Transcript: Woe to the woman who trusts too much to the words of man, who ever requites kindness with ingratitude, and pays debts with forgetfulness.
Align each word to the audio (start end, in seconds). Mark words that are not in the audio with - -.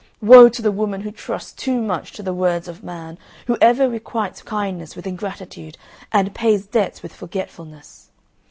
Woe 0.19 0.49
to 0.49 0.63
the 0.63 0.71
woman 0.71 1.01
who 1.01 1.11
trusts 1.11 1.51
too 1.51 1.79
much 1.79 2.11
to 2.13 2.23
the 2.23 2.33
words 2.33 2.67
of 2.67 2.83
man, 2.83 3.19
who 3.45 3.55
ever 3.61 3.87
requites 3.87 4.41
kindness 4.41 4.95
with 4.95 5.05
ingratitude, 5.05 5.77
and 6.11 6.33
pays 6.33 6.65
debts 6.65 7.03
with 7.03 7.13
forgetfulness. 7.13 8.09